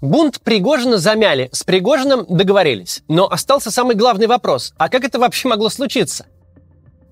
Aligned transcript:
Бунт 0.00 0.40
Пригожина 0.42 0.98
замяли, 0.98 1.48
с 1.52 1.64
Пригожиным 1.64 2.24
договорились. 2.28 3.02
Но 3.08 3.28
остался 3.28 3.72
самый 3.72 3.96
главный 3.96 4.28
вопрос. 4.28 4.72
А 4.78 4.88
как 4.88 5.02
это 5.02 5.18
вообще 5.18 5.48
могло 5.48 5.70
случиться? 5.70 6.26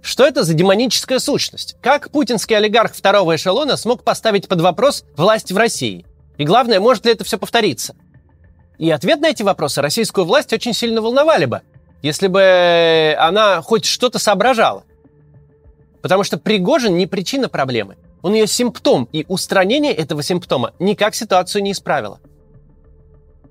Что 0.03 0.25
это 0.25 0.45
за 0.45 0.55
демоническая 0.55 1.19
сущность? 1.19 1.77
Как 1.83 2.13
путинский 2.13 2.57
олигарх 2.57 2.95
второго 2.95 3.35
эшелона 3.35 3.77
смог 3.77 4.05
поставить 4.05 4.47
под 4.47 4.61
вопрос 4.61 5.05
власть 5.17 5.51
в 5.51 5.57
России? 5.57 6.07
И 6.39 6.45
главное, 6.45 6.79
может 6.79 7.07
ли 7.07 7.13
это 7.13 7.25
все 7.25 7.39
повториться? 7.39 7.97
И 8.79 8.89
ответ 8.91 9.21
на 9.21 9.31
эти 9.31 9.43
вопросы 9.43 9.83
российскую 9.83 10.25
власть 10.25 10.53
очень 10.53 10.73
сильно 10.73 11.03
волновали 11.03 11.47
бы, 11.47 11.63
если 12.03 12.29
бы 12.29 13.17
она 13.19 13.63
хоть 13.63 13.85
что-то 13.85 14.21
соображала. 14.21 14.85
Потому 16.03 16.23
что 16.23 16.39
Пригожин 16.39 16.97
не 16.97 17.09
причина 17.09 17.49
проблемы. 17.49 17.97
Он 18.23 18.35
ее 18.35 18.47
симптом, 18.47 19.09
и 19.11 19.25
устранение 19.27 19.93
этого 19.93 20.23
симптома 20.23 20.73
никак 20.79 21.17
ситуацию 21.17 21.65
не 21.65 21.73
исправило. 21.73 22.21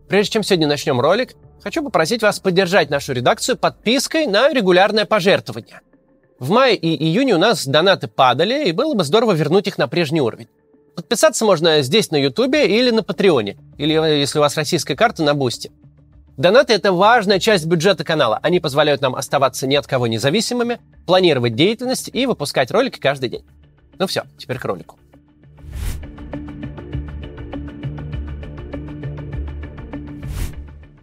Прежде 0.08 0.34
чем 0.34 0.44
сегодня 0.44 0.68
начнем 0.68 1.02
ролик, 1.02 1.34
хочу 1.64 1.84
попросить 1.84 2.22
вас 2.22 2.40
поддержать 2.40 2.90
нашу 2.90 3.14
редакцию 3.14 3.58
подпиской 3.58 4.28
на 4.28 4.54
регулярное 4.54 5.06
пожертвование. 5.06 5.82
В 6.38 6.52
мае 6.52 6.76
и 6.76 7.04
июне 7.04 7.36
у 7.36 7.40
нас 7.40 7.66
донаты 7.66 8.08
падали, 8.08 8.68
и 8.68 8.72
было 8.72 8.94
бы 8.94 9.04
здорово 9.04 9.32
вернуть 9.32 9.68
их 9.68 9.78
на 9.78 9.88
прежний 9.88 10.22
уровень. 10.22 10.48
Подписаться 10.96 11.44
можно 11.44 11.82
здесь 11.82 12.12
на 12.12 12.18
Ютубе 12.18 12.68
или 12.68 12.92
на 12.92 13.04
Патреоне, 13.04 13.58
или, 13.78 13.94
если 13.94 14.38
у 14.38 14.42
вас 14.42 14.56
российская 14.56 14.96
карта, 14.96 15.24
на 15.24 15.34
Бусти. 15.34 15.72
Донаты– 16.38 16.74
это 16.76 16.92
важная 16.92 17.40
часть 17.40 17.66
бюджета 17.66 18.04
канала. 18.04 18.40
Они 18.44 18.60
позволяют 18.60 19.02
нам 19.02 19.16
оставаться 19.16 19.68
ни 19.68 19.76
от 19.76 19.88
кого 19.88 20.08
независимыми, 20.08 20.80
планировать 21.08 21.56
деятельность 21.56 22.10
и 22.12 22.26
выпускать 22.26 22.72
ролики 22.72 23.00
каждый 23.00 23.30
день. 23.30 23.46
Ну 23.98 24.06
все, 24.08 24.24
теперь 24.38 24.60
к 24.60 24.66
ролику. 24.66 25.00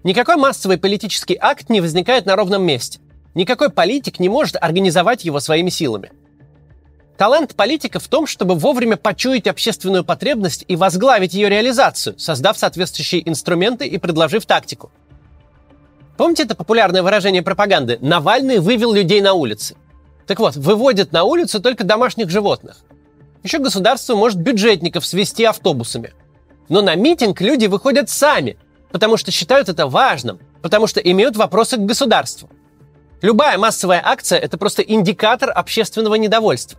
Никакой 0.04 0.36
массовый 0.36 0.78
политический 0.78 1.38
акт 1.40 1.70
не 1.70 1.80
возникает 1.80 2.26
на 2.26 2.34
ровном 2.34 2.62
месте. 2.64 2.98
Никакой 3.34 3.70
политик 3.70 4.18
не 4.18 4.28
может 4.28 4.56
организовать 4.60 5.24
его 5.24 5.38
своими 5.38 5.70
силами. 5.70 6.10
Талант 7.16 7.54
политика 7.54 8.00
в 8.00 8.08
том, 8.08 8.26
чтобы 8.26 8.56
вовремя 8.56 8.96
почуять 8.96 9.46
общественную 9.46 10.04
потребность 10.04 10.64
и 10.66 10.74
возглавить 10.74 11.34
ее 11.34 11.48
реализацию, 11.48 12.18
создав 12.18 12.58
соответствующие 12.58 13.28
инструменты 13.28 13.86
и 13.86 13.96
предложив 13.98 14.44
тактику. 14.44 14.90
Помните 16.16 16.42
это 16.42 16.56
популярное 16.56 17.02
выражение 17.02 17.42
пропаганды 17.42 17.98
«Навальный 18.00 18.58
вывел 18.58 18.92
людей 18.92 19.20
на 19.20 19.34
улицы»? 19.34 19.76
Так 20.26 20.40
вот, 20.40 20.56
выводят 20.56 21.12
на 21.12 21.24
улицу 21.24 21.60
только 21.60 21.84
домашних 21.84 22.28
животных. 22.28 22.78
Еще 23.42 23.58
государство 23.58 24.14
может 24.14 24.38
бюджетников 24.38 25.06
свести 25.06 25.44
автобусами. 25.44 26.12
Но 26.68 26.80
на 26.80 26.94
митинг 26.94 27.40
люди 27.40 27.66
выходят 27.66 28.08
сами, 28.08 28.56
потому 28.92 29.16
что 29.16 29.30
считают 29.30 29.68
это 29.68 29.86
важным, 29.86 30.38
потому 30.60 30.86
что 30.86 31.00
имеют 31.00 31.36
вопросы 31.36 31.76
к 31.76 31.80
государству. 31.80 32.50
Любая 33.22 33.56
массовая 33.56 34.02
акция– 34.04 34.38
это 34.40 34.58
просто 34.58 34.82
индикатор 34.82 35.50
общественного 35.54 36.16
недовольства. 36.16 36.78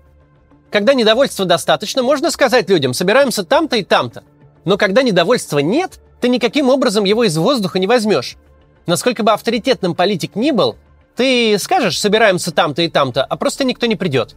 Когда 0.71 0.93
недовольства 0.93 1.45
достаточно, 1.45 2.03
можно 2.03 2.31
сказать 2.31 2.69
людям 2.69 2.93
«собираемся 2.93 3.43
там-то 3.43 3.75
и 3.77 3.83
там-то». 3.83 4.23
Но 4.65 4.77
когда 4.77 5.03
недовольства 5.03 5.59
нет, 5.59 5.99
ты 6.21 6.29
никаким 6.29 6.69
образом 6.69 7.03
его 7.03 7.23
из 7.23 7.37
воздуха 7.37 7.79
не 7.79 7.87
возьмешь. 7.87 8.37
Насколько 8.85 9.23
бы 9.23 9.31
авторитетным 9.31 9.95
политик 9.95 10.35
ни 10.35 10.51
был, 10.51 10.77
ты 11.15 11.57
скажешь 11.59 11.99
«собираемся 11.99 12.51
там-то 12.51 12.81
и 12.81 12.89
там-то», 12.89 13.23
а 13.23 13.35
просто 13.37 13.63
никто 13.63 13.85
не 13.85 13.95
придет. 13.95 14.35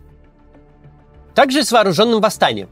Также 1.35 1.61
и 1.61 1.63
с 1.63 1.73
вооруженным 1.73 2.21
восстанием. 2.21 2.69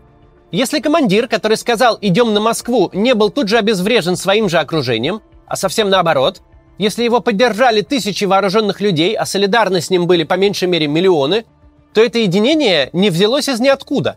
Если 0.54 0.78
командир, 0.78 1.26
который 1.26 1.56
сказал 1.56 1.98
«идем 2.00 2.32
на 2.32 2.38
Москву», 2.38 2.88
не 2.92 3.14
был 3.14 3.30
тут 3.30 3.48
же 3.48 3.58
обезврежен 3.58 4.16
своим 4.16 4.48
же 4.48 4.60
окружением, 4.60 5.20
а 5.48 5.56
совсем 5.56 5.90
наоборот, 5.90 6.42
если 6.78 7.02
его 7.02 7.18
поддержали 7.18 7.80
тысячи 7.80 8.24
вооруженных 8.24 8.80
людей, 8.80 9.16
а 9.16 9.26
солидарны 9.26 9.80
с 9.80 9.90
ним 9.90 10.06
были 10.06 10.22
по 10.22 10.34
меньшей 10.34 10.68
мере 10.68 10.86
миллионы, 10.86 11.44
то 11.92 12.00
это 12.00 12.20
единение 12.20 12.88
не 12.92 13.10
взялось 13.10 13.48
из 13.48 13.58
ниоткуда. 13.58 14.16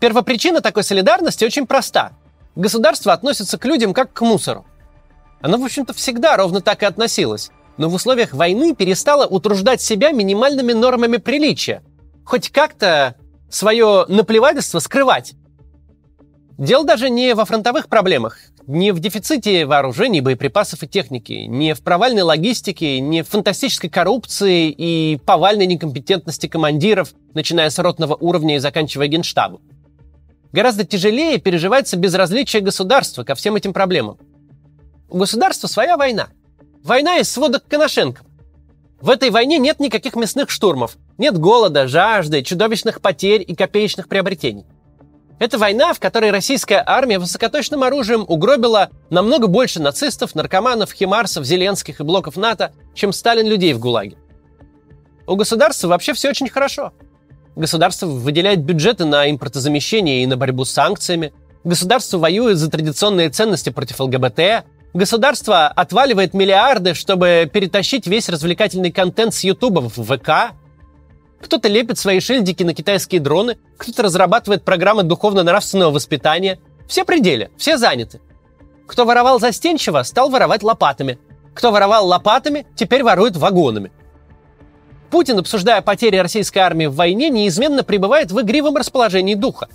Первопричина 0.00 0.60
такой 0.60 0.84
солидарности 0.84 1.46
очень 1.46 1.66
проста. 1.66 2.12
Государство 2.56 3.14
относится 3.14 3.56
к 3.56 3.64
людям 3.64 3.94
как 3.94 4.12
к 4.12 4.20
мусору. 4.20 4.66
Оно, 5.40 5.56
в 5.56 5.64
общем-то, 5.64 5.94
всегда 5.94 6.36
ровно 6.36 6.60
так 6.60 6.82
и 6.82 6.84
относилось 6.84 7.50
но 7.82 7.88
в 7.88 7.94
условиях 7.94 8.32
войны 8.32 8.76
перестала 8.76 9.26
утруждать 9.26 9.82
себя 9.82 10.12
минимальными 10.12 10.72
нормами 10.72 11.16
приличия. 11.16 11.82
Хоть 12.24 12.48
как-то 12.48 13.16
свое 13.50 14.04
наплевательство 14.06 14.78
скрывать. 14.78 15.32
Дело 16.58 16.84
даже 16.84 17.10
не 17.10 17.34
во 17.34 17.44
фронтовых 17.44 17.88
проблемах, 17.88 18.38
не 18.68 18.92
в 18.92 19.00
дефиците 19.00 19.66
вооружений, 19.66 20.20
боеприпасов 20.20 20.84
и 20.84 20.86
техники, 20.86 21.32
не 21.32 21.74
в 21.74 21.82
провальной 21.82 22.22
логистике, 22.22 23.00
не 23.00 23.24
в 23.24 23.28
фантастической 23.28 23.90
коррупции 23.90 24.70
и 24.70 25.18
повальной 25.26 25.66
некомпетентности 25.66 26.46
командиров, 26.46 27.14
начиная 27.34 27.68
с 27.68 27.80
ротного 27.80 28.14
уровня 28.14 28.54
и 28.54 28.60
заканчивая 28.60 29.08
генштабом. 29.08 29.60
Гораздо 30.52 30.84
тяжелее 30.84 31.38
переживается 31.38 31.96
безразличие 31.96 32.62
государства 32.62 33.24
ко 33.24 33.34
всем 33.34 33.56
этим 33.56 33.72
проблемам. 33.72 34.18
У 35.08 35.18
государства 35.18 35.66
своя 35.66 35.96
война– 35.96 36.28
Война 36.82 37.18
из 37.18 37.30
сводок 37.30 37.62
Коношенко. 37.68 38.22
В 39.00 39.08
этой 39.08 39.30
войне 39.30 39.58
нет 39.58 39.78
никаких 39.78 40.16
мясных 40.16 40.50
штурмов, 40.50 40.96
нет 41.16 41.38
голода, 41.38 41.86
жажды, 41.86 42.42
чудовищных 42.42 43.00
потерь 43.00 43.44
и 43.46 43.54
копеечных 43.54 44.08
приобретений. 44.08 44.66
Это 45.38 45.58
война, 45.58 45.92
в 45.92 46.00
которой 46.00 46.32
российская 46.32 46.82
армия 46.84 47.20
высокоточным 47.20 47.84
оружием 47.84 48.24
угробила 48.26 48.90
намного 49.10 49.46
больше 49.46 49.80
нацистов, 49.80 50.34
наркоманов, 50.34 50.92
химарсов, 50.92 51.44
зеленских 51.44 52.00
и 52.00 52.04
блоков 52.04 52.36
НАТО, 52.36 52.72
чем 52.94 53.12
Сталин 53.12 53.46
людей 53.46 53.74
в 53.74 53.78
ГУЛАГе. 53.78 54.16
У 55.28 55.36
государства 55.36 55.86
вообще 55.86 56.14
все 56.14 56.30
очень 56.30 56.48
хорошо. 56.48 56.92
Государство 57.54 58.06
выделяет 58.06 58.60
бюджеты 58.60 59.04
на 59.04 59.30
импортозамещение 59.30 60.24
и 60.24 60.26
на 60.26 60.36
борьбу 60.36 60.64
с 60.64 60.72
санкциями. 60.72 61.32
Государство 61.62 62.18
воюет 62.18 62.58
за 62.58 62.70
традиционные 62.70 63.30
ценности 63.30 63.70
против 63.70 64.00
ЛГБТ, 64.00 64.64
Государство 64.94 65.68
отваливает 65.68 66.34
миллиарды, 66.34 66.92
чтобы 66.92 67.48
перетащить 67.50 68.06
весь 68.06 68.28
развлекательный 68.28 68.92
контент 68.92 69.32
с 69.32 69.42
Ютуба 69.42 69.80
в 69.80 70.04
ВК. 70.04 70.54
Кто-то 71.40 71.68
лепит 71.68 71.98
свои 71.98 72.20
шильдики 72.20 72.62
на 72.62 72.74
китайские 72.74 73.20
дроны, 73.20 73.56
кто-то 73.78 74.02
разрабатывает 74.02 74.64
программы 74.64 75.02
духовно-нравственного 75.02 75.92
воспитания. 75.92 76.60
Все 76.86 77.04
пределы, 77.04 77.50
все 77.56 77.78
заняты. 77.78 78.20
Кто 78.86 79.06
воровал 79.06 79.40
застенчиво, 79.40 80.02
стал 80.02 80.28
воровать 80.28 80.62
лопатами. 80.62 81.18
Кто 81.54 81.72
воровал 81.72 82.06
лопатами, 82.06 82.66
теперь 82.76 83.02
ворует 83.02 83.36
вагонами. 83.36 83.90
Путин, 85.10 85.38
обсуждая 85.38 85.80
потери 85.80 86.18
российской 86.18 86.58
армии 86.58 86.86
в 86.86 86.94
войне, 86.94 87.30
неизменно 87.30 87.82
пребывает 87.82 88.30
в 88.30 88.40
игривом 88.42 88.76
расположении 88.76 89.34
духа. 89.34 89.68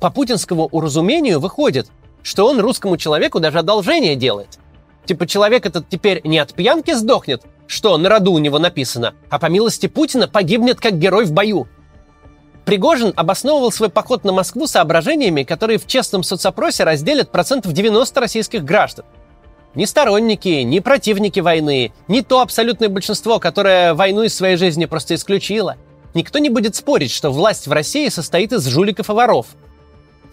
По 0.00 0.10
путинскому 0.10 0.66
уразумению 0.66 1.40
выходит, 1.40 1.88
что 2.26 2.48
он 2.48 2.58
русскому 2.58 2.96
человеку 2.96 3.38
даже 3.38 3.60
одолжение 3.60 4.16
делает. 4.16 4.58
Типа 5.04 5.28
человек 5.28 5.64
этот 5.64 5.88
теперь 5.88 6.20
не 6.24 6.40
от 6.40 6.52
пьянки 6.54 6.92
сдохнет, 6.92 7.44
что 7.68 7.96
на 7.98 8.08
роду 8.08 8.32
у 8.32 8.38
него 8.38 8.58
написано, 8.58 9.14
а 9.30 9.38
по 9.38 9.46
милости 9.46 9.86
Путина 9.86 10.26
погибнет 10.26 10.80
как 10.80 10.98
герой 10.98 11.24
в 11.24 11.32
бою. 11.32 11.68
Пригожин 12.64 13.12
обосновывал 13.14 13.70
свой 13.70 13.90
поход 13.90 14.24
на 14.24 14.32
Москву 14.32 14.66
соображениями, 14.66 15.44
которые 15.44 15.78
в 15.78 15.86
честном 15.86 16.24
соцопросе 16.24 16.82
разделят 16.82 17.30
процентов 17.30 17.72
90 17.72 18.20
российских 18.20 18.64
граждан. 18.64 19.04
Ни 19.76 19.84
сторонники, 19.84 20.48
ни 20.48 20.80
противники 20.80 21.38
войны, 21.38 21.92
ни 22.08 22.22
то 22.22 22.40
абсолютное 22.40 22.88
большинство, 22.88 23.38
которое 23.38 23.94
войну 23.94 24.24
из 24.24 24.34
своей 24.34 24.56
жизни 24.56 24.86
просто 24.86 25.14
исключило. 25.14 25.76
Никто 26.12 26.40
не 26.40 26.50
будет 26.50 26.74
спорить, 26.74 27.12
что 27.12 27.30
власть 27.30 27.68
в 27.68 27.72
России 27.72 28.08
состоит 28.08 28.52
из 28.52 28.66
жуликов 28.66 29.10
и 29.10 29.12
воров– 29.12 29.46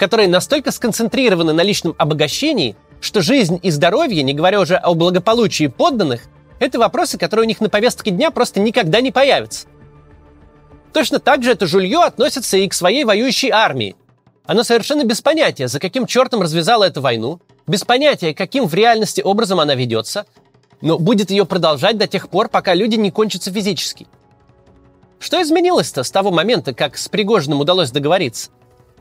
которые 0.03 0.27
настолько 0.27 0.73
сконцентрированы 0.73 1.53
на 1.53 1.61
личном 1.61 1.95
обогащении, 1.97 2.75
что 2.99 3.21
жизнь 3.21 3.57
и 3.63 3.71
здоровье, 3.71 4.21
не 4.21 4.33
говоря 4.33 4.59
уже 4.59 4.75
о 4.75 4.95
благополучии 4.95 5.67
подданных, 5.67 6.23
это 6.59 6.77
вопросы, 6.77 7.17
которые 7.17 7.45
у 7.45 7.47
них 7.47 7.61
на 7.61 7.69
повестке 7.69 8.11
дня 8.11 8.29
просто 8.29 8.59
никогда 8.59 8.99
не 8.99 9.13
появятся. 9.13 9.65
Точно 10.91 11.19
так 11.19 11.41
же 11.41 11.51
это 11.51 11.67
жулье 11.67 11.99
относится 12.03 12.57
и 12.57 12.67
к 12.67 12.73
своей 12.73 13.05
воюющей 13.05 13.49
армии. 13.49 13.95
Оно 14.45 14.63
совершенно 14.63 15.05
без 15.05 15.21
понятия, 15.21 15.69
за 15.69 15.79
каким 15.79 16.05
чертом 16.05 16.41
развязала 16.41 16.83
эту 16.83 16.99
войну, 16.99 17.39
без 17.65 17.85
понятия, 17.85 18.33
каким 18.33 18.67
в 18.67 18.73
реальности 18.73 19.21
образом 19.21 19.61
она 19.61 19.73
ведется, 19.73 20.25
но 20.81 20.99
будет 20.99 21.31
ее 21.31 21.45
продолжать 21.45 21.97
до 21.97 22.07
тех 22.07 22.27
пор, 22.27 22.49
пока 22.49 22.73
люди 22.73 22.97
не 22.97 23.09
кончатся 23.09 23.53
физически. 23.53 24.05
Что 25.21 25.41
изменилось-то 25.41 26.03
с 26.03 26.11
того 26.11 26.29
момента, 26.29 26.73
как 26.73 26.97
с 26.97 27.07
Пригожиным 27.07 27.61
удалось 27.61 27.91
договориться? 27.91 28.51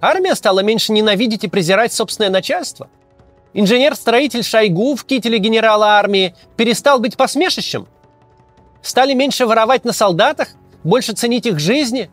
Армия 0.02 0.34
стала 0.34 0.60
меньше 0.64 0.92
ненавидеть 0.92 1.44
и 1.44 1.48
презирать 1.48 1.92
собственное 1.92 2.28
начальство. 2.28 2.90
Инженер-строитель 3.54 4.42
Шойгу 4.42 4.96
в 4.96 5.04
кителе 5.04 5.38
генерала 5.38 5.90
армии 5.90 6.34
перестал 6.56 6.98
быть 6.98 7.16
посмешищем. 7.16 7.86
Стали 8.82 9.14
меньше 9.14 9.46
воровать 9.46 9.84
на 9.84 9.92
солдатах, 9.92 10.48
больше 10.82 11.12
ценить 11.12 11.46
их 11.46 11.60
жизни. 11.60 12.10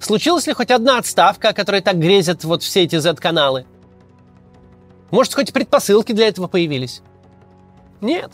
Случилась 0.00 0.48
ли 0.48 0.52
хоть 0.52 0.72
одна 0.72 0.98
отставка, 0.98 1.50
о 1.50 1.52
которой 1.52 1.80
так 1.80 1.96
грезят 2.00 2.42
вот 2.42 2.64
все 2.64 2.82
эти 2.82 2.96
Z-каналы? 2.96 3.66
Может, 5.12 5.34
хоть 5.34 5.52
предпосылки 5.52 6.10
для 6.10 6.26
этого 6.26 6.48
появились? 6.48 7.02
Нет. 8.00 8.32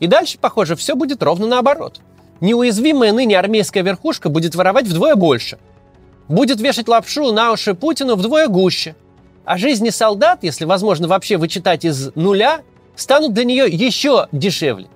И 0.00 0.08
дальше, 0.08 0.38
похоже, 0.40 0.74
все 0.74 0.96
будет 0.96 1.22
ровно 1.22 1.46
наоборот. 1.46 2.00
Неуязвимая 2.40 3.12
ныне 3.12 3.38
армейская 3.38 3.84
верхушка 3.84 4.28
будет 4.28 4.56
воровать 4.56 4.88
вдвое 4.88 5.14
больше. 5.14 5.60
Будет 6.32 6.62
вешать 6.62 6.88
лапшу 6.88 7.30
на 7.30 7.52
уши 7.52 7.74
Путину 7.74 8.16
вдвое 8.16 8.48
гуще. 8.48 8.96
А 9.44 9.58
жизни 9.58 9.90
солдат, 9.90 10.38
если 10.40 10.64
возможно 10.64 11.06
вообще 11.06 11.36
вычитать 11.36 11.84
из 11.84 12.10
нуля, 12.14 12.62
станут 12.96 13.34
для 13.34 13.44
нее 13.44 13.66
еще 13.66 14.28
дешевле. 14.32 14.86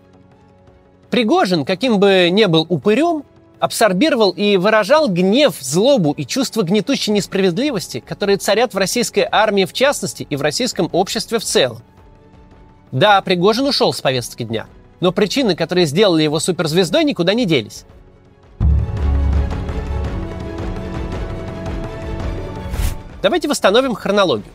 Пригожин, 1.10 1.66
каким 1.66 1.98
бы 1.98 2.30
ни 2.32 2.46
был 2.46 2.64
упырем, 2.70 3.22
абсорбировал 3.60 4.30
и 4.30 4.56
выражал 4.56 5.10
гнев, 5.10 5.56
злобу 5.60 6.12
и 6.12 6.24
чувство 6.24 6.62
гнетущей 6.62 7.12
несправедливости, 7.12 8.00
которые 8.00 8.38
царят 8.38 8.72
в 8.72 8.78
российской 8.78 9.28
армии 9.30 9.66
в 9.66 9.74
частности 9.74 10.26
и 10.30 10.36
в 10.36 10.40
российском 10.40 10.88
обществе 10.90 11.38
в 11.38 11.44
целом. 11.44 11.82
Да, 12.92 13.20
Пригожин 13.20 13.66
ушел 13.66 13.92
с 13.92 14.00
повестки 14.00 14.44
дня, 14.44 14.68
но 15.00 15.12
причины, 15.12 15.54
которые 15.54 15.84
сделали 15.84 16.22
его 16.22 16.40
суперзвездой, 16.40 17.04
никуда 17.04 17.34
не 17.34 17.44
делись. 17.44 17.84
Давайте 23.26 23.48
восстановим 23.48 23.96
хронологию. 23.96 24.52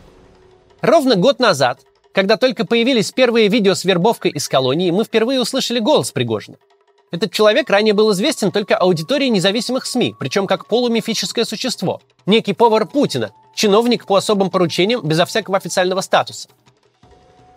Ровно 0.80 1.14
год 1.14 1.38
назад, 1.40 1.80
когда 2.14 2.38
только 2.38 2.64
появились 2.64 3.12
первые 3.12 3.48
видео 3.48 3.74
с 3.74 3.84
вербовкой 3.84 4.30
из 4.30 4.48
колонии, 4.48 4.90
мы 4.90 5.04
впервые 5.04 5.42
услышали 5.42 5.78
голос 5.78 6.10
Пригожина– 6.10 6.56
этот 7.10 7.30
человек 7.30 7.68
ранее 7.68 7.92
был 7.92 8.10
известен 8.12 8.50
только 8.50 8.74
аудитории 8.74 9.26
независимых 9.26 9.84
СМИ, 9.84 10.14
причем 10.18 10.46
как 10.46 10.64
полумифическое 10.64 11.44
существо. 11.44 12.00
Некий 12.24 12.54
повар 12.54 12.86
Путина, 12.86 13.32
чиновник 13.54 14.06
по 14.06 14.16
особым 14.16 14.48
поручениям 14.48 15.06
безо 15.06 15.26
всякого 15.26 15.58
официального 15.58 16.00
статуса. 16.00 16.48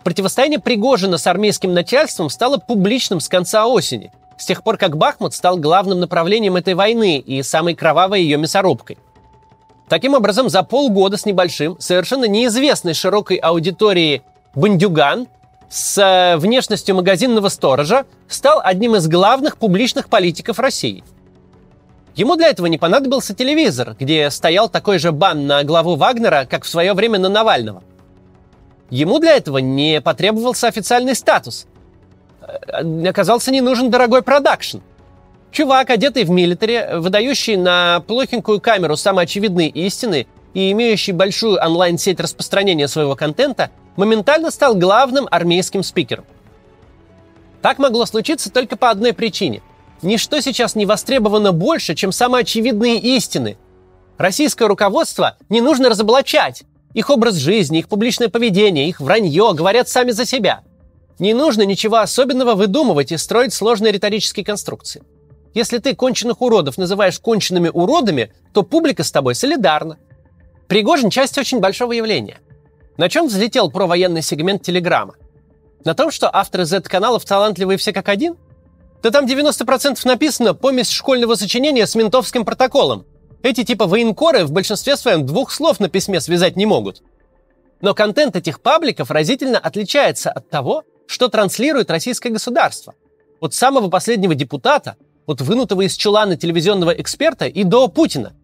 Противостояние 0.04 0.60
Пригожина 0.60 1.16
с 1.16 1.26
армейским 1.26 1.72
начальством 1.72 2.28
стало 2.28 2.58
публичным 2.58 3.20
с 3.20 3.28
конца 3.30 3.66
осени, 3.66 4.12
с 4.36 4.44
тех 4.44 4.62
пор 4.62 4.76
как 4.76 4.98
Бахмут 4.98 5.32
стал 5.32 5.56
главным 5.56 6.00
направлением 6.00 6.56
этой 6.56 6.74
войны 6.74 7.18
и 7.18 7.42
самой 7.42 7.74
кровавой 7.74 8.20
ее 8.20 8.36
мясорубкой. 8.36 8.98
Таким 9.88 10.14
образом, 10.14 10.48
за 10.48 10.62
полгода 10.62 11.16
с 11.16 11.26
небольшим, 11.26 11.76
совершенно 11.78 12.24
неизвестной 12.24 12.94
широкой 12.94 13.36
аудитории 13.36 14.22
Бандюган 14.54 15.28
с 15.68 15.98
э, 15.98 16.36
внешностью 16.38 16.96
магазинного 16.96 17.48
сторожа 17.48 18.04
стал 18.28 18.60
одним 18.62 18.96
из 18.96 19.06
главных 19.06 19.58
публичных 19.58 20.08
политиков 20.08 20.58
России. 20.58 21.04
Ему 22.16 22.36
для 22.36 22.48
этого 22.48 22.66
не 22.66 22.78
понадобился 22.78 23.34
телевизор, 23.34 23.94
где 23.98 24.30
стоял 24.30 24.68
такой 24.68 24.98
же 24.98 25.12
бан 25.12 25.46
на 25.46 25.62
главу 25.64 25.96
Вагнера, 25.96 26.46
как 26.48 26.64
в 26.64 26.68
свое 26.68 26.94
время 26.94 27.18
на 27.18 27.28
Навального. 27.28 27.82
Ему 28.90 29.18
для 29.18 29.36
этого 29.36 29.58
не 29.58 30.00
потребовался 30.00 30.66
официальный 30.66 31.14
статус. 31.14 31.66
Э, 32.40 33.08
оказался 33.08 33.52
не 33.52 33.60
нужен 33.60 33.90
дорогой 33.90 34.22
продакшн. 34.22 34.78
Чувак, 35.56 35.88
одетый 35.88 36.24
в 36.24 36.28
милитаре, 36.28 36.98
выдающий 36.98 37.56
на 37.56 38.00
плохенькую 38.00 38.60
камеру 38.60 38.94
самые 38.94 39.22
очевидные 39.22 39.70
истины 39.70 40.26
и 40.52 40.70
имеющий 40.72 41.12
большую 41.12 41.58
онлайн-сеть 41.58 42.20
распространения 42.20 42.86
своего 42.88 43.16
контента– 43.16 43.70
моментально 43.96 44.50
стал 44.50 44.74
главным 44.74 45.26
армейским 45.30 45.82
спикером. 45.82 46.26
Так 47.62 47.78
могло 47.78 48.04
случиться 48.04 48.52
только 48.52 48.76
по 48.76 48.90
одной 48.90 49.14
причине. 49.14 49.62
Ничто 50.02 50.40
сейчас 50.40 50.74
не 50.74 50.84
востребовано 50.84 51.52
больше, 51.52 51.94
чем 51.94 52.12
самые 52.12 52.42
очевидные 52.42 52.98
истины. 52.98 53.56
Российское 54.18 54.68
руководство 54.68 55.38
не 55.48 55.62
нужно 55.62 55.88
разоблачать. 55.88 56.64
Их 56.92 57.08
образ 57.08 57.36
жизни, 57.36 57.78
их 57.78 57.88
публичное 57.88 58.28
поведение, 58.28 58.90
их 58.90 59.00
вранье 59.00 59.54
говорят 59.54 59.88
сами 59.88 60.10
за 60.10 60.26
себя. 60.26 60.60
Не 61.18 61.32
нужно 61.32 61.62
ничего 61.62 61.96
особенного 61.96 62.54
выдумывать 62.54 63.10
и 63.10 63.16
строить 63.16 63.54
сложные 63.54 63.94
риторические 63.94 64.44
конструкции. 64.44 65.02
Если 65.56 65.78
ты 65.78 65.94
конченых 65.94 66.42
уродов 66.42 66.76
называешь 66.76 67.18
конченными 67.18 67.70
уродами, 67.72 68.30
то 68.52 68.62
публика 68.62 69.02
с 69.02 69.10
тобой 69.10 69.34
солидарна. 69.34 69.96
Пригожин– 70.68 71.08
часть 71.10 71.38
очень 71.38 71.60
большого 71.60 71.92
явления. 71.92 72.40
На 72.98 73.08
чем 73.08 73.26
взлетел 73.26 73.70
провоенный 73.70 74.20
сегмент 74.20 74.60
Телеграма? 74.60 75.14
На 75.82 75.94
том, 75.94 76.10
что 76.10 76.28
авторы 76.30 76.66
Z-каналов 76.66 77.24
талантливые 77.24 77.78
все 77.78 77.94
как 77.94 78.10
один? 78.10 78.36
Да 79.02 79.10
там 79.10 79.24
90% 79.24 79.98
написано 80.04 80.52
помесь 80.52 80.90
школьного 80.90 81.36
сочинения 81.36 81.86
с 81.86 81.94
ментовским 81.94 82.44
протоколом. 82.44 83.06
Эти 83.42 83.64
типа 83.64 83.86
военкоры 83.86 84.44
в 84.44 84.52
большинстве 84.52 84.94
своем 84.98 85.24
двух 85.24 85.50
слов 85.50 85.80
на 85.80 85.88
письме 85.88 86.20
связать 86.20 86.56
не 86.56 86.66
могут. 86.66 87.02
Но 87.80 87.94
контент 87.94 88.36
этих 88.36 88.60
пабликов 88.60 89.10
разительно 89.10 89.58
отличается 89.58 90.30
от 90.30 90.50
того, 90.50 90.82
что 91.06 91.28
транслирует 91.28 91.90
российское 91.90 92.28
государство. 92.28 92.94
От 93.40 93.54
самого 93.54 93.88
последнего 93.88 94.34
депутата, 94.34 94.96
от 95.26 95.40
вынутого 95.40 95.82
из 95.82 95.94
чулана 95.96 96.36
телевизионного 96.36 96.90
эксперта 96.90 97.46
и 97.46 97.64
до 97.64 97.88
Путина– 97.88 98.32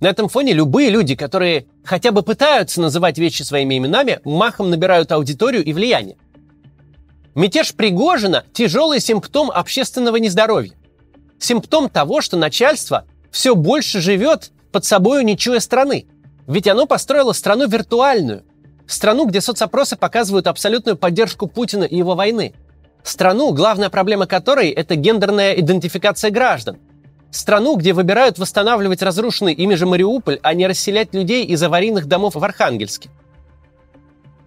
на 0.00 0.08
этом 0.08 0.30
фоне 0.30 0.54
любые 0.54 0.88
люди, 0.88 1.14
которые 1.14 1.66
хотя 1.84 2.10
бы 2.10 2.22
пытаются 2.22 2.80
называть 2.80 3.18
вещи 3.18 3.42
своими 3.42 3.76
именами, 3.76 4.20
махом 4.24 4.70
набирают 4.70 5.12
аудиторию 5.12 5.62
и 5.62 5.74
влияние. 5.74 6.16
Мятеж 7.34 7.74
Пригожина– 7.74 8.44
тяжелый 8.52 9.00
симптом 9.00 9.50
общественного 9.50 10.16
нездоровья. 10.16 10.72
Симптом 11.38 11.90
того, 11.90 12.22
что 12.22 12.38
начальство 12.38 13.04
все 13.30 13.54
больше 13.54 14.00
живет 14.00 14.52
под 14.72 14.84
собой 14.86 15.22
не 15.22 15.36
чуя 15.36 15.60
страны. 15.60 16.06
Ведь 16.46 16.66
оно 16.66 16.86
построило 16.86 17.32
страну 17.32 17.68
виртуальную. 17.68 18.42
Страну, 18.86 19.26
где 19.26 19.40
соцопросы 19.40 19.96
показывают 19.96 20.46
абсолютную 20.46 20.96
поддержку 20.96 21.46
Путина 21.46 21.84
и 21.84 21.96
его 21.96 22.14
войны. 22.14 22.54
Страну, 23.02 23.52
главная 23.52 23.90
проблема 23.90 24.26
которой– 24.26 24.70
это 24.70 24.94
гендерная 24.94 25.54
идентификация 25.54 26.30
граждан– 26.30 26.78
Страну, 27.30 27.76
где 27.76 27.92
выбирают 27.92 28.38
восстанавливать 28.38 29.02
разрушенный 29.02 29.52
ими 29.52 29.74
же 29.74 29.86
Мариуполь, 29.86 30.40
а 30.42 30.52
не 30.52 30.66
расселять 30.66 31.14
людей 31.14 31.44
из 31.44 31.62
аварийных 31.62 32.06
домов 32.06 32.34
в 32.34 32.42
Архангельске. 32.42 33.08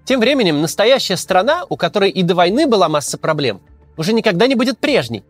Тем 0.03 0.19
временем 0.19 0.61
настоящая 0.61 1.15
страна, 1.15 1.63
у 1.69 1.77
которой 1.77 2.09
и 2.09 2.23
до 2.23 2.35
войны 2.35 2.67
была 2.67 2.89
масса 2.89 3.17
проблем, 3.17 3.61
уже 3.95 4.11
никогда 4.11 4.47
не 4.47 4.55
будет 4.55 4.79
прежней. 4.79 5.23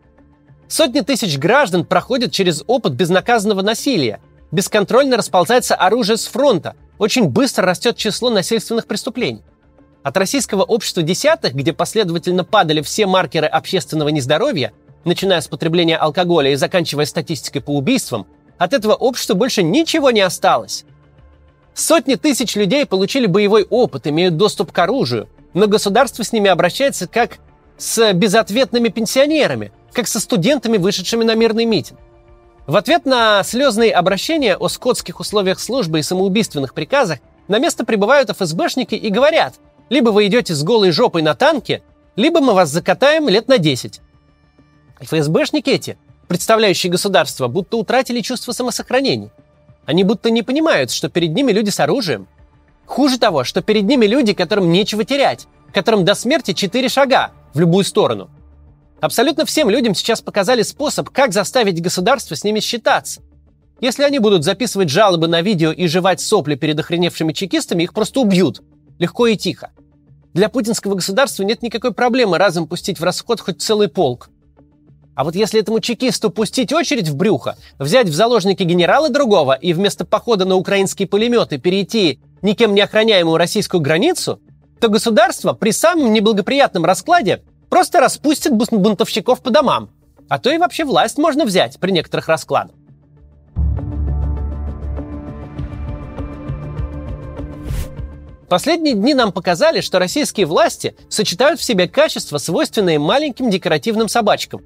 Сотни 0.66 1.00
тысяч 1.00 1.38
граждан 1.38 1.84
проходят 1.84 2.32
через 2.32 2.64
опыт 2.66 2.94
безнаказанного 2.94 3.62
насилия. 3.62 4.20
Бесконтрольно 4.50 5.16
расползается 5.16 5.76
оружие 5.76 6.16
с 6.16 6.26
фронта. 6.26 6.74
Очень 6.98 7.28
быстро 7.28 7.66
растет 7.66 7.96
число 7.96 8.30
насильственных 8.30 8.86
преступлений. 8.86 9.42
От 10.04 10.16
российского 10.16 10.62
общества 10.62 11.02
десятых, 11.02 11.54
где 11.54 11.72
последовательно 11.72 12.44
падали 12.44 12.82
все 12.82 13.06
маркеры 13.06 13.48
общественного 13.48 14.10
нездоровья– 14.10 14.72
начиная 15.04 15.40
с 15.40 15.48
потребления 15.48 15.96
алкоголя 15.96 16.50
и 16.50 16.56
заканчивая 16.56 17.06
статистикой 17.06 17.62
по 17.62 17.70
убийствам, 17.70 18.26
от 18.58 18.72
этого 18.72 18.94
общества 18.94 19.34
больше 19.34 19.62
ничего 19.62 20.10
не 20.10 20.20
осталось. 20.20 20.84
Сотни 21.74 22.14
тысяч 22.14 22.54
людей 22.54 22.86
получили 22.86 23.26
боевой 23.26 23.64
опыт, 23.64 24.06
имеют 24.06 24.36
доступ 24.36 24.72
к 24.72 24.78
оружию, 24.78 25.28
но 25.54 25.66
государство 25.66 26.22
с 26.22 26.32
ними 26.32 26.48
обращается 26.48 27.08
как 27.08 27.38
с 27.76 28.12
безответными 28.12 28.88
пенсионерами, 28.88 29.72
как 29.92 30.06
со 30.06 30.20
студентами, 30.20 30.76
вышедшими 30.76 31.24
на 31.24 31.34
мирный 31.34 31.64
митинг. 31.64 31.98
В 32.66 32.76
ответ 32.76 33.04
на 33.04 33.42
слезные 33.42 33.92
обращения 33.92 34.56
о 34.56 34.68
скотских 34.68 35.20
условиях 35.20 35.60
службы 35.60 35.98
и 35.98 36.02
самоубийственных 36.02 36.72
приказах 36.74 37.18
на 37.48 37.58
место 37.58 37.84
прибывают 37.84 38.30
ФСБшники 38.30 38.94
и 38.94 39.10
говорят, 39.10 39.54
либо 39.94 40.10
вы 40.10 40.26
идете 40.26 40.54
с 40.54 40.64
голой 40.64 40.90
жопой 40.90 41.22
на 41.22 41.36
танке, 41.36 41.84
либо 42.16 42.40
мы 42.40 42.52
вас 42.52 42.68
закатаем 42.68 43.28
лет 43.28 43.46
на 43.46 43.58
10. 43.58 44.00
ФСБшники 45.00 45.70
эти, 45.70 45.96
представляющие 46.26 46.90
государство, 46.90 47.46
будто 47.46 47.76
утратили 47.76 48.20
чувство 48.20 48.50
самосохранения. 48.50 49.30
Они 49.86 50.02
будто 50.02 50.30
не 50.30 50.42
понимают, 50.42 50.90
что 50.90 51.08
перед 51.08 51.32
ними 51.32 51.52
люди 51.52 51.70
с 51.70 51.78
оружием. 51.78 52.26
Хуже 52.86 53.20
того, 53.20 53.44
что 53.44 53.62
перед 53.62 53.84
ними 53.84 54.06
люди, 54.06 54.32
которым 54.32 54.72
нечего 54.72 55.04
терять, 55.04 55.46
которым 55.72 56.04
до 56.04 56.16
смерти 56.16 56.54
четыре 56.54 56.88
шага 56.88 57.30
в 57.52 57.60
любую 57.60 57.84
сторону. 57.84 58.30
Абсолютно 59.00 59.44
всем 59.44 59.70
людям 59.70 59.94
сейчас 59.94 60.20
показали 60.20 60.62
способ, 60.62 61.08
как 61.10 61.32
заставить 61.32 61.80
государство 61.80 62.34
с 62.34 62.42
ними 62.42 62.58
считаться. 62.58 63.22
Если 63.80 64.02
они 64.02 64.18
будут 64.18 64.42
записывать 64.42 64.88
жалобы 64.88 65.28
на 65.28 65.40
видео 65.40 65.70
и 65.70 65.86
жевать 65.86 66.20
сопли 66.20 66.56
перед 66.56 66.80
охреневшими 66.80 67.32
чекистами, 67.32 67.84
их 67.84 67.94
просто 67.94 68.18
убьют. 68.18 68.60
Легко 68.98 69.28
и 69.28 69.36
тихо. 69.36 69.70
Для 70.34 70.48
путинского 70.48 70.96
государства 70.96 71.44
нет 71.44 71.62
никакой 71.62 71.92
проблемы 71.94 72.38
разом 72.38 72.66
пустить 72.66 72.98
в 72.98 73.04
расход 73.04 73.40
хоть 73.40 73.62
целый 73.62 73.88
полк. 73.88 74.30
А 75.14 75.22
вот 75.22 75.36
если 75.36 75.60
этому 75.60 75.78
чекисту 75.78 76.28
пустить 76.28 76.72
очередь 76.72 77.08
в 77.08 77.14
брюхо, 77.14 77.56
взять 77.78 78.08
в 78.08 78.14
заложники 78.14 78.64
генерала 78.64 79.10
другого 79.10 79.52
и 79.52 79.72
вместо 79.72 80.04
похода 80.04 80.44
на 80.44 80.56
украинские 80.56 81.06
пулеметы 81.06 81.58
перейти 81.58 82.18
никем 82.42 82.74
не 82.74 82.80
охраняемую 82.80 83.36
российскую 83.36 83.80
границу, 83.80 84.40
то 84.80 84.88
государство 84.88 85.52
при 85.52 85.70
самом 85.70 86.12
неблагоприятном 86.12 86.84
раскладе 86.84 87.44
просто 87.70 88.00
распустит 88.00 88.52
бунтовщиков 88.52 89.40
по 89.40 89.50
домам. 89.50 89.90
А 90.28 90.40
то 90.40 90.50
и 90.50 90.58
вообще 90.58 90.84
власть 90.84 91.16
можно 91.16 91.44
взять 91.44 91.78
при 91.78 91.92
некоторых 91.92 92.26
раскладах. 92.26 92.74
Последние 98.48 98.94
дни 98.94 99.14
нам 99.14 99.32
показали, 99.32 99.80
что 99.80 99.98
российские 99.98 100.46
власти 100.46 100.96
сочетают 101.08 101.60
в 101.60 101.64
себе 101.64 101.88
качества, 101.88 102.38
свойственные 102.38 102.98
маленьким 102.98 103.50
декоративным 103.50 104.08
собачкам. 104.08 104.62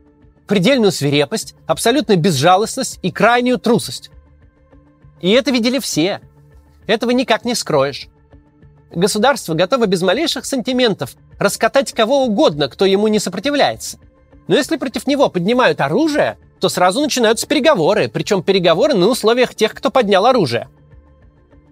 Предельную 0.46 0.92
свирепость, 0.92 1.54
абсолютную 1.66 2.18
безжалостность 2.18 2.98
и 3.02 3.10
крайнюю 3.10 3.58
трусость. 3.58 4.10
И 5.20 5.30
это 5.30 5.50
видели 5.50 5.78
все. 5.78 6.20
Этого 6.86 7.10
никак 7.10 7.44
не 7.44 7.54
скроешь. 7.54 8.08
Государство 8.90 9.54
готово 9.54 9.86
без 9.86 10.02
малейших 10.02 10.46
сантиментов 10.46 11.16
раскатать 11.38 11.92
кого 11.92 12.24
угодно, 12.24 12.68
кто 12.68 12.86
ему 12.86 13.08
не 13.08 13.18
сопротивляется. 13.18 13.98
Но 14.48 14.56
если 14.56 14.76
против 14.76 15.06
него 15.06 15.28
поднимают 15.28 15.80
оружие, 15.80 16.38
то 16.58 16.68
сразу 16.68 17.00
начинаются 17.00 17.46
переговоры, 17.46 18.08
причем 18.08 18.42
переговоры 18.42 18.94
на 18.94 19.06
условиях 19.08 19.54
тех, 19.54 19.74
кто 19.74 19.90
поднял 19.90 20.24
оружие. 20.26 20.68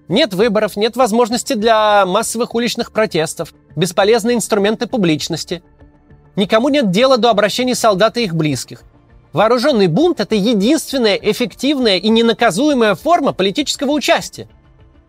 Нет 0.09 0.35
выборов, 0.35 0.77
нет 0.77 0.97
возможности 0.97 1.55
для 1.55 2.07
массовых 2.07 2.55
уличных 2.55 2.93
протестов, 2.93 3.53
бесполезные 3.75 4.37
инструменты 4.37 4.87
публичности. 4.87 5.63
Никому 6.37 6.69
нет 6.69 6.91
дела 6.91 7.17
до 7.17 7.31
обращений 7.31 7.75
солдат 7.75 8.17
и 8.17 8.25
их 8.25 8.35
близких. 8.35 8.83
Вооруженный 9.33 9.89
бунт– 9.89 10.21
это 10.21 10.35
единственная 10.35 11.17
эффективная 11.17 11.97
и 11.97 12.09
ненаказуемая 12.09 12.95
форма 12.95 13.33
политического 13.33 13.91
участия. 13.91 14.49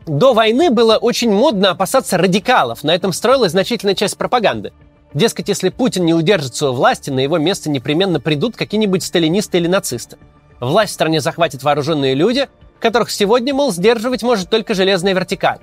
До 0.08 0.34
войны 0.34 0.72
было 0.72 0.98
очень 0.98 1.32
модно 1.32 1.72
опасаться 1.72 2.18
радикалов, 2.18 2.84
на 2.84 2.96
этом 2.96 3.14
строилась 3.14 3.52
значительная 3.52 3.96
часть 3.96 4.18
пропаганды. 4.18 4.74
Дескать, 5.14 5.50
если 5.50 5.70
Путин 5.70 6.06
не 6.06 6.14
удержится 6.14 6.70
у 6.70 6.74
власти, 6.74 7.10
на 7.10 7.20
его 7.20 7.38
место 7.38 7.70
непременно 7.70 8.20
придут 8.20 8.56
какие-нибудь 8.56 9.04
сталинисты 9.04 9.58
или 9.58 9.68
нацисты. 9.68 10.18
Власть 10.60 10.92
в 10.92 10.96
стране 10.96 11.22
захватят 11.22 11.64
вооруженные 11.64 12.14
люди, 12.14 12.50
которых 12.80 13.10
сегодня, 13.12 13.54
мол, 13.54 13.72
сдерживать 13.72 14.24
может 14.24 14.50
только 14.50 14.74
железная 14.74 15.14
вертикаль. 15.14 15.60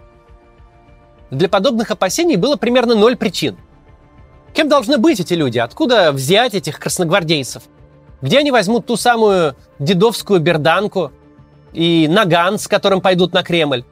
Для 1.31 1.49
подобных 1.49 1.91
опасений 1.91 2.37
было 2.37 2.57
примерно 2.57 2.95
ноль 2.95 3.17
причин. 3.17 3.57
Кем 4.53 4.69
должны 4.69 4.99
быть 4.99 5.21
эти 5.21 5.35
люди? 5.35 5.59
Откуда 5.59 6.13
взять 6.13 6.55
этих 6.55 6.79
красногвардейцев? 6.79 7.65
Где 8.23 8.39
они 8.39 8.53
возьмут 8.53 8.87
ту 8.87 8.97
самую 8.97 9.57
дедовскую 9.79 10.41
берданку 10.41 11.11
и 11.73 12.07
наган, 12.09 12.59
с 12.59 12.69
которым 12.69 13.01
пойдут 13.01 13.33
на 13.33 13.43
Кремль? 13.43 13.85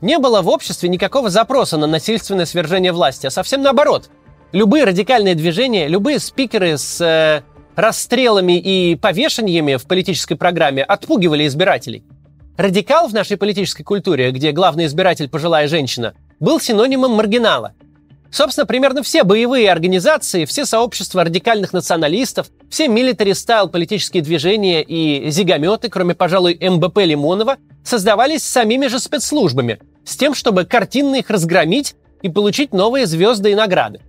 Не 0.00 0.18
было 0.18 0.42
в 0.42 0.48
обществе 0.48 0.88
никакого 0.88 1.30
запроса 1.30 1.76
на 1.76 1.86
насильственное 1.86 2.46
свержение 2.46 2.92
власти, 2.92 3.26
а 3.26 3.30
совсем 3.30 3.62
наоборот. 3.62 4.08
Любые 4.52 4.84
радикальные 4.84 5.34
движения, 5.34 5.88
любые 5.88 6.18
спикеры 6.18 6.76
с 6.76 7.00
э, 7.00 7.42
расстрелами 7.76 8.58
и 8.58 8.96
повешениями 8.96 9.76
в 9.76 9.86
политической 9.86 10.34
программе 10.34 10.82
отпугивали 10.82 11.46
избирателей. 11.46 12.04
Радикал 12.56 13.08
в 13.08 13.14
нашей 13.14 13.36
политической 13.36 13.82
культуре, 13.82 14.30
где 14.30 14.52
главный 14.52 14.86
избиратель 14.86 15.28
пожилая 15.28 15.68
женщина, 15.68 16.14
был 16.38 16.60
синонимом 16.60 17.12
маргинала. 17.12 17.72
Собственно, 18.30 18.66
примерно 18.66 19.02
все 19.02 19.24
боевые 19.24 19.70
организации, 19.70 20.46
все 20.46 20.64
сообщества 20.64 21.24
радикальных 21.24 21.72
националистов, 21.72 22.48
все 22.70 22.88
military-style 22.88 23.68
политические 23.68 24.22
движения 24.22 24.82
и 24.82 25.30
зигометы, 25.30 25.88
кроме, 25.90 26.14
пожалуй, 26.14 26.58
НБП 26.60 26.98
Лимонова, 26.98 27.56
создавались 27.84 28.42
самими 28.42 28.86
же 28.86 28.98
спецслужбами– 28.98 29.78
с 30.04 30.16
тем, 30.16 30.34
чтобы 30.34 30.64
картинно 30.64 31.16
их 31.16 31.30
разгромить 31.30 31.94
и 32.22 32.28
получить 32.28 32.72
новые 32.72 33.06
звезды 33.06 33.52
и 33.52 33.54
награды. 33.54 34.00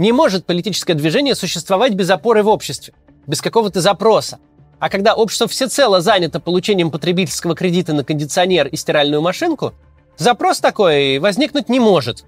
Не 0.00 0.12
может 0.12 0.46
политическое 0.46 0.94
движение 0.94 1.34
существовать 1.34 1.92
без 1.92 2.08
опоры 2.08 2.42
в 2.42 2.48
обществе, 2.48 2.94
без 3.26 3.42
какого-то 3.42 3.82
запроса. 3.82 4.38
А 4.78 4.88
когда 4.88 5.12
общество 5.12 5.46
всецело 5.46 6.00
занято 6.00 6.40
получением 6.40 6.90
потребительского 6.90 7.54
кредита 7.54 7.92
на 7.92 8.02
кондиционер 8.02 8.66
и 8.68 8.76
стиральную 8.76 9.20
машинку, 9.20 9.74
запрос 10.16 10.60
такой 10.60 11.18
возникнуть 11.18 11.68
не 11.68 11.80
может. 11.80 12.24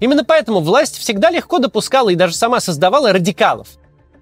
Именно 0.00 0.24
поэтому 0.24 0.58
власть 0.58 0.98
всегда 0.98 1.30
легко 1.30 1.60
допускала 1.60 2.08
и 2.08 2.16
даже 2.16 2.34
сама 2.34 2.58
создавала 2.58 3.12
радикалов. 3.12 3.68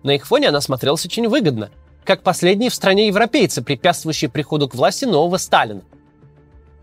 На 0.02 0.14
их 0.14 0.26
фоне 0.26 0.50
она 0.50 0.60
смотрелась 0.60 1.06
очень 1.06 1.26
выгодно, 1.28 1.70
как 2.04 2.22
последние 2.22 2.68
в 2.68 2.74
стране 2.74 3.06
европейцы, 3.06 3.62
препятствующие 3.62 4.28
приходу 4.28 4.68
к 4.68 4.74
власти 4.74 5.06
нового 5.06 5.38
Сталина. 5.38 5.80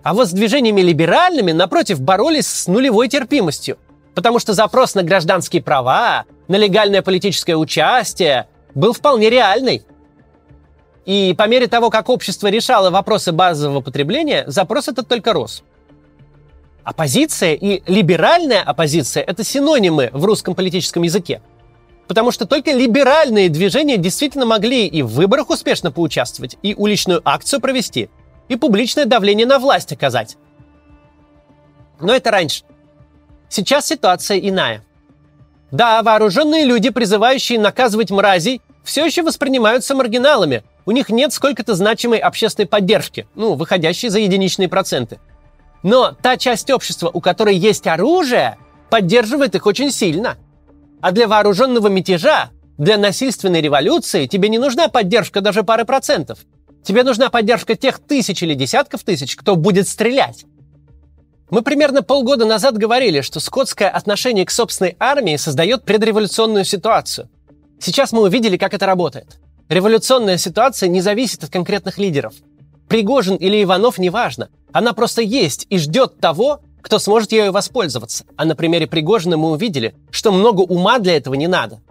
А 0.02 0.16
вот 0.16 0.28
с 0.28 0.32
движениями 0.32 0.82
либеральными, 0.82 1.52
напротив, 1.52 2.02
боролись 2.02 2.48
с 2.48 2.66
нулевой 2.66 3.10
терпимостью. 3.10 3.78
Потому 4.16 4.40
что 4.40 4.54
запрос 4.54 4.96
на 4.96 5.04
гражданские 5.04 5.62
права, 5.62 6.26
на 6.48 6.56
легальное 6.56 7.02
политическое 7.02 7.56
участие 7.56 8.48
был 8.76 8.94
вполне 8.94 9.30
реальный. 9.30 9.84
И 11.06 11.34
по 11.38 11.48
мере 11.48 11.68
того, 11.68 11.90
как 11.90 12.10
общество 12.10 12.48
решало 12.48 12.90
вопросы 12.90 13.32
базового 13.32 13.82
потребления, 13.82 14.44
запрос 14.48 14.88
этот 14.88 15.08
только 15.08 15.34
рос. 15.34 15.64
Оппозиция 16.84 17.54
и 17.54 17.82
либеральная 17.90 18.62
оппозиция– 18.62 19.24
это 19.28 19.44
синонимы 19.44 20.10
в 20.14 20.26
русском 20.26 20.56
политическом 20.56 21.04
языке. 21.04 21.42
Потому 22.08 22.32
что 22.32 22.46
только 22.46 22.72
либеральные 22.72 23.50
движения 23.50 23.98
действительно 23.98 24.46
могли 24.46 24.88
и 24.88 25.02
в 25.02 25.08
выборах 25.08 25.50
успешно 25.50 25.92
поучаствовать, 25.92 26.58
и 26.62 26.76
уличную 26.76 27.22
акцию 27.24 27.62
провести– 27.62 28.10
и 28.52 28.58
публичное 28.58 29.06
давление 29.06 29.48
на 29.48 29.60
власть 29.60 29.94
оказать. 29.94 30.36
Но 32.02 32.14
это 32.14 32.32
раньше. 32.32 32.66
Сейчас 33.52 33.86
ситуация 33.86 34.40
иная. 34.40 34.84
Да, 35.70 36.02
вооруженные 36.02 36.66
люди, 36.66 36.90
призывающие 36.90 37.60
наказывать 37.60 38.10
мразей, 38.10 38.62
все 38.84 39.06
еще 39.06 39.22
воспринимаются 39.22 39.94
маргиналами. 39.94 40.64
У 40.86 40.92
них 40.92 41.10
нет 41.10 41.32
сколько-то 41.32 41.76
значимой 41.76 42.18
общественной 42.18 42.68
поддержки, 42.68 43.28
ну, 43.36 43.54
выходящей 43.54 44.10
за 44.10 44.20
единичные 44.20 44.68
проценты. 44.68 45.20
Но 45.84 46.14
та 46.20 46.38
часть 46.38 46.72
общества, 46.72 47.12
у 47.14 47.22
которой 47.22 47.56
есть 47.56 47.86
оружие, 47.86 48.58
поддерживает 48.90 49.54
их 49.54 49.66
очень 49.68 49.92
сильно. 49.92 50.38
А 51.02 51.12
для 51.12 51.28
вооруженного 51.28 51.88
мятежа, 51.88 52.50
для 52.80 52.98
насильственной 52.98 53.62
революции 53.62 54.26
тебе 54.26 54.50
не 54.50 54.58
нужна 54.58 54.88
поддержка 54.88 55.42
даже 55.42 55.64
пары 55.64 55.86
процентов– 55.86 56.40
Тебе 56.84 57.04
нужна 57.04 57.30
поддержка 57.30 57.76
тех 57.76 58.00
тысяч 58.00 58.42
или 58.42 58.54
десятков 58.54 59.04
тысяч, 59.04 59.36
кто 59.36 59.56
будет 59.56 59.88
стрелять. 59.88 60.46
Мы 61.52 61.62
примерно 61.62 62.02
полгода 62.02 62.46
назад 62.46 62.78
говорили, 62.78 63.22
что 63.22 63.40
скотское 63.40 63.90
отношение 63.90 64.46
к 64.46 64.52
собственной 64.52 64.96
армии 65.00 65.36
создает 65.36 65.84
предреволюционную 65.84 66.66
ситуацию. 66.66 67.30
Сейчас 67.80 68.12
мы 68.12 68.24
увидели, 68.24 68.58
как 68.58 68.74
это 68.74 68.88
работает. 68.88 69.38
Революционная 69.70 70.38
ситуация 70.38 70.90
не 70.90 71.02
зависит 71.02 71.44
от 71.44 71.52
конкретных 71.52 72.00
лидеров. 72.00 72.34
Пригожин 72.88 73.36
или 73.36 73.62
Иванов 73.62 74.00
неважно. 74.00 74.50
Она 74.72 74.94
просто 74.94 75.22
есть 75.22 75.68
и 75.70 75.78
ждет 75.78 76.20
того, 76.20 76.62
кто 76.82 76.98
сможет 76.98 77.32
ею 77.32 77.52
воспользоваться. 77.52 78.24
А 78.36 78.46
на 78.46 78.56
примере 78.56 78.88
Пригожина 78.88 79.38
мы 79.38 79.52
увидели, 79.52 79.94
что 80.10 80.32
много 80.32 80.62
ума 80.62 80.98
для 80.98 81.18
этого 81.18 81.36
не 81.36 81.48
надо. 81.48 81.82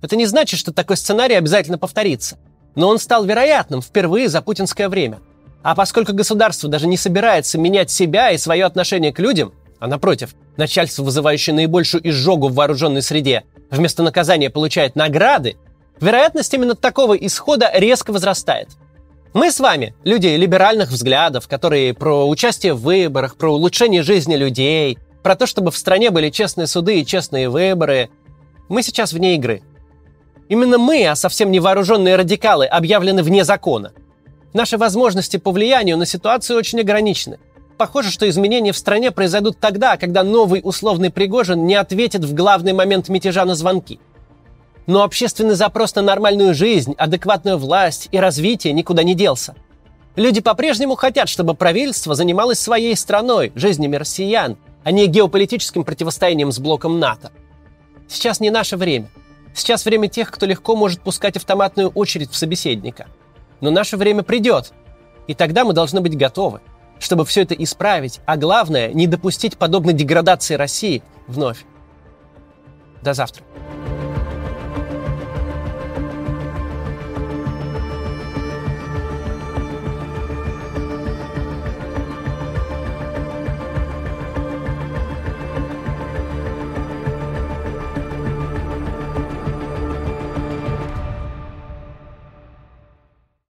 Это 0.00 0.16
не 0.16 0.24
значит, 0.24 0.58
что 0.58 0.72
такой 0.72 0.96
сценарий 0.96 1.34
обязательно 1.34 1.76
повторится 1.76 2.38
но 2.78 2.88
он 2.88 3.00
стал 3.00 3.24
вероятным 3.24 3.82
впервые 3.82 4.28
за 4.28 4.40
путинское 4.40 4.88
время. 4.88 5.18
А 5.62 5.74
поскольку 5.74 6.12
государство 6.12 6.68
даже 6.68 6.86
не 6.86 6.96
собирается 6.96 7.58
менять 7.58 7.90
себя 7.90 8.30
и 8.30 8.38
свое 8.38 8.64
отношение 8.64 9.12
к 9.12 9.18
людям, 9.18 9.52
а 9.80 9.86
напротив, 9.86 10.34
начальство, 10.56 11.02
вызывающее 11.02 11.54
наибольшую 11.54 12.08
изжогу 12.08 12.48
в 12.48 12.54
вооруженной 12.54 13.02
среде, 13.02 13.44
вместо 13.70 14.02
наказания 14.02 14.50
получает 14.50 14.96
награды, 14.96 15.56
вероятность 16.00 16.52
именно 16.54 16.74
такого 16.74 17.14
исхода 17.14 17.70
резко 17.74 18.12
возрастает. 18.12 18.68
Мы 19.34 19.52
с 19.52 19.60
вами, 19.60 19.94
люди 20.04 20.26
либеральных 20.28 20.90
взглядов, 20.90 21.48
которые 21.48 21.92
про 21.92 22.26
участие 22.28 22.74
в 22.74 22.80
выборах, 22.80 23.36
про 23.36 23.52
улучшение 23.52 24.02
жизни 24.02 24.36
людей, 24.36 24.98
про 25.22 25.36
то, 25.36 25.46
чтобы 25.46 25.70
в 25.70 25.76
стране 25.76 26.10
были 26.10 26.30
честные 26.30 26.66
суды 26.66 27.00
и 27.00 27.06
честные 27.06 27.48
выборы, 27.48 28.08
мы 28.68 28.82
сейчас 28.82 29.12
вне 29.12 29.34
игры. 29.34 29.62
Именно 30.48 30.78
мы, 30.78 31.06
а 31.06 31.14
совсем 31.14 31.50
не 31.50 31.60
вооруженные 31.60 32.16
радикалы, 32.16 32.66
объявлены 32.66 33.22
вне 33.22 33.44
закона. 33.44 33.92
Наши 34.52 34.78
возможности 34.78 35.36
по 35.36 35.50
влиянию 35.50 35.96
на 35.96 36.06
ситуацию 36.06 36.58
очень 36.58 36.80
ограничены. 36.80 37.38
Похоже, 37.76 38.10
что 38.10 38.28
изменения 38.28 38.72
в 38.72 38.78
стране 38.78 39.10
произойдут 39.10 39.58
тогда, 39.60 39.96
когда 39.96 40.24
новый 40.24 40.60
условный 40.64 41.10
Пригожин 41.10 41.66
не 41.66 41.74
ответит 41.74 42.24
в 42.24 42.34
главный 42.34 42.72
момент 42.72 43.08
мятежа 43.08 43.44
на 43.44 43.54
звонки. 43.54 44.00
Но 44.86 45.02
общественный 45.02 45.54
запрос 45.54 45.94
на 45.94 46.02
нормальную 46.02 46.54
жизнь, 46.54 46.94
адекватную 46.96 47.58
власть 47.58 48.08
и 48.10 48.18
развитие 48.18 48.72
никуда 48.72 49.02
не 49.02 49.14
делся. 49.14 49.54
Люди 50.16 50.40
по-прежнему 50.40 50.96
хотят, 50.96 51.28
чтобы 51.28 51.54
правительство 51.54 52.14
занималось 52.14 52.58
своей 52.58 52.96
страной, 52.96 53.52
жизнями 53.54 53.96
россиян, 53.96 54.56
а 54.82 54.90
не 54.90 55.06
геополитическим 55.06 55.84
противостоянием 55.84 56.50
с 56.50 56.58
блоком 56.58 56.98
НАТО. 56.98 57.30
Сейчас 58.08 58.40
не 58.40 58.50
наше 58.50 58.76
время. 58.76 59.10
Сейчас 59.54 59.84
время 59.84 60.08
тех, 60.08 60.30
кто 60.30 60.46
легко 60.46 60.74
может 60.74 61.02
пускать 61.02 61.36
автоматную 61.36 61.90
очередь 61.90 62.30
в 62.32 62.36
собеседника. 62.36 63.06
Но 63.60 63.70
наше 63.70 63.96
время 63.96 64.22
придет, 64.22 64.72
и 65.26 65.34
тогда 65.34 65.64
мы 65.64 65.72
должны 65.72 66.00
быть 66.00 66.16
готовы, 66.16 66.60
чтобы 66.98 67.24
все 67.24 67.42
это 67.42 67.54
исправить, 67.54 68.20
а 68.26 68.36
главное, 68.36 68.92
не 68.92 69.06
допустить 69.06 69.56
подобной 69.56 69.92
деградации 69.92 70.54
России 70.54 71.02
вновь. 71.26 71.64
До 73.02 73.14
завтра. 73.14 73.44